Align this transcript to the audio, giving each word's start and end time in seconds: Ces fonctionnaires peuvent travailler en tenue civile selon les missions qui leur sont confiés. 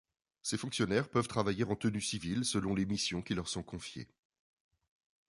Ces 0.41 0.57
fonctionnaires 0.57 1.11
peuvent 1.11 1.27
travailler 1.27 1.63
en 1.63 1.75
tenue 1.75 2.01
civile 2.01 2.43
selon 2.43 2.73
les 2.73 2.87
missions 2.87 3.21
qui 3.21 3.35
leur 3.35 3.47
sont 3.47 3.61
confiés. 3.61 4.07